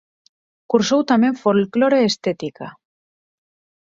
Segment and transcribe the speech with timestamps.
[0.71, 2.67] Cursou tamén Folclore e Estética.